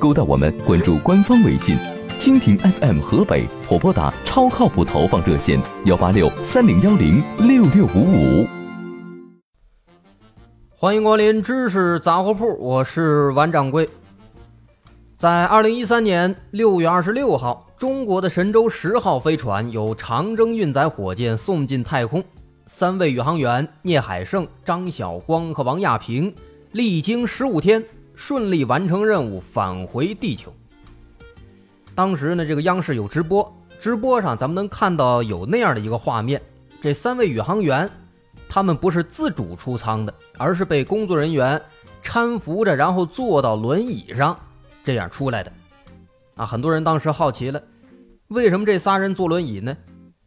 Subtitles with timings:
[0.00, 1.76] 勾搭我们，关注官方微信
[2.18, 8.46] “蜻蜓 FM 河北”或拨打超靠谱投放热线幺八六三零幺零六六五五。
[10.74, 13.86] 欢迎光临知识杂货铺，我是王掌柜。
[15.18, 22.24] 在二零一三年六月二十六号，中国的神舟十号飞船由长征运载火箭送进太空，
[22.66, 26.34] 三位宇航员聂海胜、张晓光和王亚平
[26.72, 27.84] 历经十五天。
[28.20, 30.54] 顺利完成任务，返回地球。
[31.94, 36.40] 当时呢，这个央视有直播，直播上咱们能看到有那样的一个画面：
[36.82, 37.88] 这三位宇航员，
[38.46, 41.60] 他们不是自主出舱的，而是被工作人员
[42.02, 44.38] 搀扶着，然后坐到轮椅上，
[44.84, 45.50] 这样出来的。
[46.36, 47.60] 啊，很多人当时好奇了，
[48.28, 49.74] 为什么这仨人坐轮椅呢？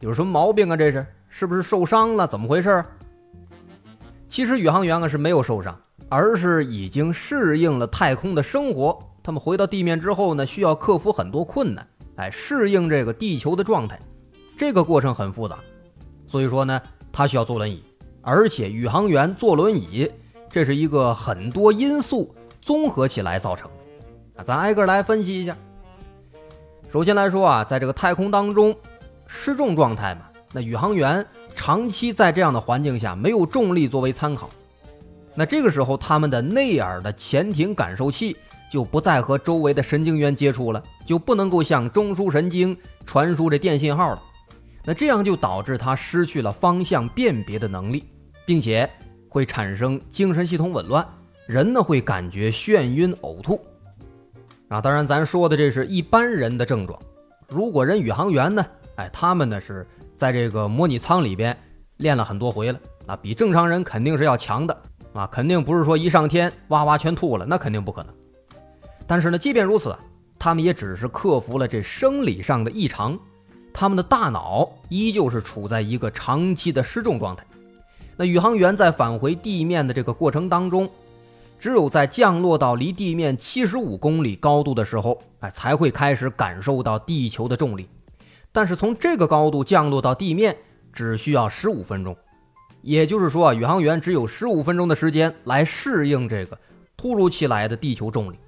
[0.00, 0.76] 有什么毛病啊？
[0.76, 2.26] 这是是不是受伤了？
[2.26, 2.82] 怎么回事？
[4.26, 5.78] 其实宇航员啊是没有受伤。
[6.08, 13.98] 而是已经适应了太空的生活，他们回到地面之后呢，需要克服很多困难，哎，适应这个地球的状态，
[14.56, 15.58] 这个过程很复杂，
[16.26, 16.80] 所以说呢，
[17.12, 17.82] 他需要坐轮椅，
[18.20, 20.10] 而且宇航员坐轮椅，
[20.48, 23.68] 这是一个很多因素综合起来造成
[24.34, 25.56] 的，啊，咱挨个来分析一下。
[26.90, 28.76] 首先来说啊，在这个太空当中，
[29.26, 34.48] 失重状态嘛，那宇航员长期在这样的环境下，没有重力作为参考。
[35.36, 38.36] 那这个时候，他们的内耳的前庭感受器
[38.70, 44.22] 就不再和周围的神经元接触了，就不能够向中枢神经传输这电信号了。
[44.84, 48.04] 那这样就导致他失去了方向辨别的能力，
[48.46, 48.88] 并且
[49.28, 51.04] 会产生精神系统紊乱，
[51.46, 53.60] 人呢会感觉眩晕、呕吐。
[54.68, 56.98] 啊，当然咱说的这是一般人的症状。
[57.48, 58.64] 如果人宇航员呢，
[58.96, 61.56] 哎，他们呢是在这个模拟舱里边
[61.96, 64.82] 练了很多回了，啊，比正常人肯定是要强的。
[65.14, 68.12] 啊，肯定不是说一上天哇哇全吐了，那肯定不可能。
[69.06, 69.96] 但是呢，即便如此，
[70.38, 73.18] 他们也只是克服了这生理上的异常，
[73.72, 77.44] 他们的大脑依旧是处在一个长期的失重状态。
[78.16, 80.90] 那宇航员在返回地面的这个过程当中，
[81.58, 87.88] 只有在降落到离地面七十五公里高度的时候，哎，才会开始感受到地球的重力。
[88.50, 90.56] 但是从这个高度降落到地面，
[90.92, 92.16] 只需要十五分钟。
[92.84, 96.58] 也就是说啊，宇航员只有十五分钟的时间来适应这个
[96.98, 98.38] 突如其来的地球重力。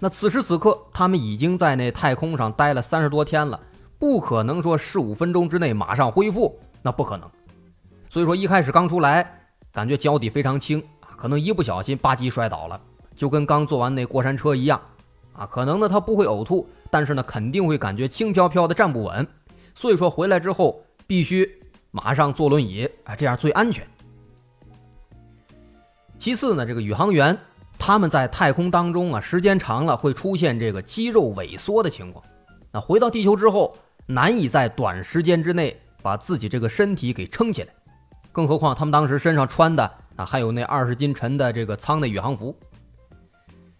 [0.00, 3.58] 那此时此刻，他们已经在那太空上待了三十多天了，
[3.96, 7.30] 不可能说十五分钟之内马上恢复，那不可能。
[8.10, 9.40] 所以说，一开始刚出来，
[9.72, 12.80] 感觉脚底非常轻啊，可能一不小心吧唧摔倒了，
[13.14, 14.80] 就跟刚坐完那过山车一样
[15.32, 15.46] 啊。
[15.46, 19.24] 可能呢他不会呕吐，但是呢肯定会感觉轻飘飘的站不稳。
[19.76, 21.48] 所以说回来之后必须。
[21.90, 23.86] 马上坐轮椅啊，这样最安全。
[26.18, 27.36] 其次呢，这个宇航员
[27.78, 32.24] 他们在太空当中啊，时间长了会出现这个肌肉萎缩的情况。
[32.70, 33.76] 那回到地球之后，
[34.06, 37.72] 难以在短时间之内把自己这个身体给撑起来。
[38.32, 42.54] 更何况他们当时身上穿的啊，还有那二十斤沉的这个舱内宇航服。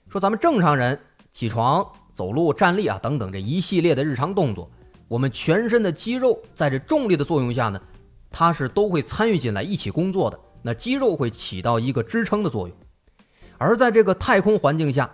[0.08, 0.98] 说咱们正常人
[1.30, 4.70] 起床、走路、站立啊等等这一系列的日常动作，
[5.06, 7.80] 我们全身的肌肉在这重力的作用下呢。
[8.38, 12.76] 它是都会参与进来一起工作的，那肌肉会起到一个支撑的作用，
[13.59, 15.10] 而在这个太空环境下，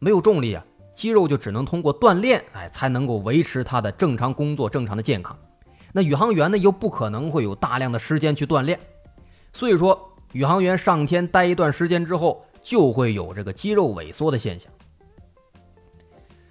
[0.00, 5.38] 没有重力啊，肌肉就只能通过锻炼，哎，才能够维持它的正常工作、正常的健康。
[5.92, 8.76] 那宇航员呢，又不可能会有大量的时间去锻炼，
[9.52, 14.68] 所以说，宇航员上天待一段时间之后，就会有这个肌肉萎缩的现象。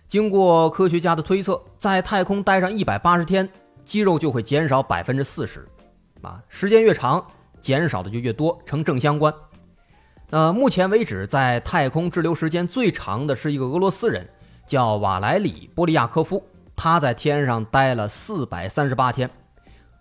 [0.08, 3.50] 经过科学家的推测，在太空待上一百八十天，
[3.84, 5.68] 肌肉就会减少百分之四十。
[6.24, 7.26] 啊，时间越长，
[7.62, 9.34] 减少的就越多，呈正相关。
[10.30, 14.28] 那目前为止，在太空滞留时间最长的是一个俄罗斯人，
[14.66, 16.44] 叫瓦莱里·波利亚科夫，
[16.76, 19.30] 他在天上待了四百三十八天。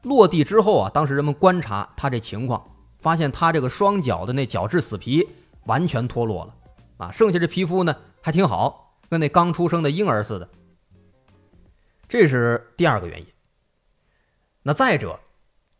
[0.02, 2.64] 落地之后啊，当时人们观察他这情况，
[2.98, 5.28] 发现他这个双脚的那角质死皮
[5.66, 6.54] 完全脱落了，
[6.98, 10.48] 啊，剩下这皮肤呢还挺好，跟那刚出生的婴儿似的。
[12.08, 13.26] 这是第二个原因。
[14.62, 15.18] 那再者。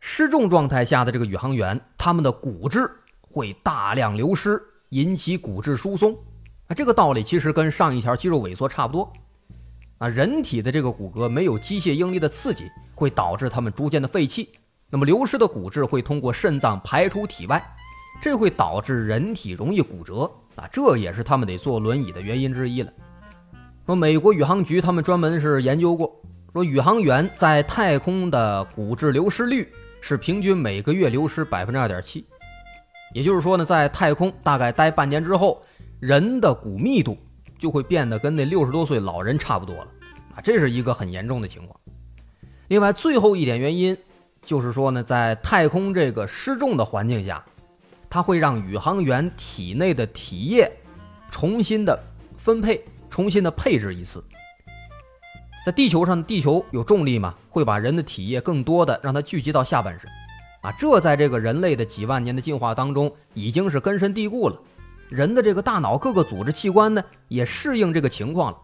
[0.05, 2.91] 失重状态下的这个宇航员，他们的骨质
[3.21, 6.13] 会大量流失，引起骨质疏松。
[6.67, 9.09] 啊，这个道理其实跟上一条肌肉萎缩差不多。
[9.99, 14.49] 啊，人体的这个骨骼没有机械应力的刺激，会导致它们逐渐的废弃。
[14.89, 17.63] 那么流失的骨质会通过肾脏排出体外，
[18.21, 22.91] 这会导致人体容易骨折啊，这也是他们得坐轮椅的原因之一了。
[23.85, 26.13] 说美国宇航局他们专门是研究过，
[26.51, 29.71] 说宇航员在太空的骨质流失率
[30.05, 32.27] 是平均每个月流失百分之二点七，
[33.13, 35.63] 也就是说呢，在太空大概待半年之后，
[36.01, 37.17] 人的骨密度
[37.57, 39.87] 就会变得跟那六十多岁老人差不多了
[40.35, 41.79] 啊，这是一个很严重的情况。
[42.67, 43.97] 另外，最后一点原因
[44.41, 47.41] 就是说呢，在太空这个失重的环境下，
[48.09, 50.69] 它会让宇航员体内的体液
[51.31, 51.97] 重新的
[52.37, 52.83] 分配。
[53.09, 54.21] 重新的配置一次，
[55.65, 60.09] 在地球上，地球有重力嘛，会把人的体液更多的让它聚集到下半身，
[60.61, 64.59] 啊，这在这个人类的几万年的进化当中已经是根深蒂固了。
[65.07, 68.57] 人的这个大脑各个组织器官呢，也适应这个情况了。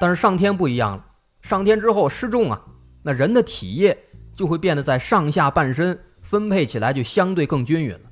[0.00, 1.04] 但是上天不一样了，
[1.40, 2.62] 上天之后失重啊，
[3.02, 3.98] 那人的体液
[4.36, 8.10] 就会变得在上下半身分配起来就相对更均匀了。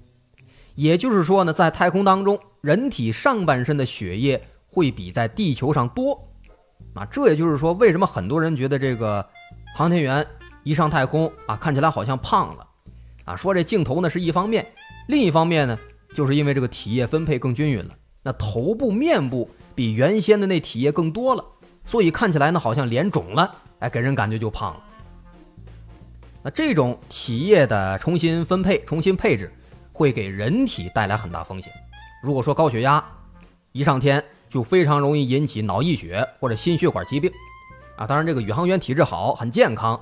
[0.75, 4.43] 也就是说呢，在太空当中，人体上半身的血液。
[4.73, 6.30] 会比在地球上多，
[7.01, 9.27] 啊，这也就是说，为什么很多人觉得这个
[9.75, 10.27] 航天员
[10.65, 12.67] 一上太空啊，看起来好像胖了，
[13.25, 14.71] 啊，说这镜头呢是一方面，
[15.09, 15.79] 另一方面呢，
[16.13, 21.43] 就是因为这个体液分配更均匀了，那头部、面部比原先的那体液更多了，
[21.87, 24.83] 所以看起来呢好像脸肿了，哎，给人感觉就胖了。
[26.43, 29.51] 那这种体液的重新分配、重新配置，
[29.95, 31.73] 会给人体带来很大风险。
[32.23, 33.03] 如果说高血压
[33.73, 37.31] 一上天，就非常容易引起脑溢血或者心血管疾病，
[37.97, 39.99] 啊，当然这个宇航员体质好，很健康，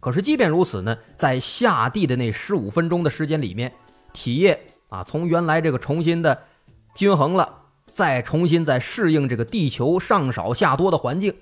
[0.00, 3.70] 可是即便如此呢，在下地的那十五分钟的时间里面，
[4.14, 4.58] 体液
[4.88, 6.36] 啊从原来这个重新的
[6.94, 7.46] 均衡了，
[7.92, 11.34] 再重新再适应这个地球上少下多的环境，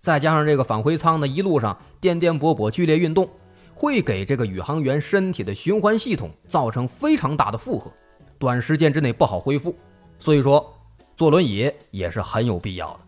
[0.00, 3.28] 再加上这个返回舱呢一路上颠颠簸簸剧烈运动，
[3.74, 7.92] 会给这个宇航员身体的循环系统造成非常大的负荷，
[8.38, 9.76] 短时间之内不好恢复，
[10.18, 10.74] 所以说。
[11.16, 13.00] 坐轮椅也是很有必要的。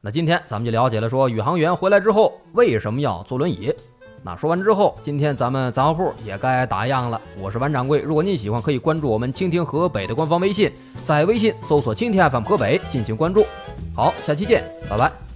[0.00, 3.72] 那今天咱们就了解了，说宇航员回来之后为什么要坐轮椅。
[4.24, 7.20] 那说完之后，今天咱们杂货铺也该打烊了。
[7.36, 10.70] 我是王掌柜，如果您喜欢，可以关注我们蜻蜓河北的官方微信，
[11.04, 13.44] 在微信搜索“蜻蜓 FM 河北”进行关注。
[13.96, 15.31] 好，下期见，拜拜。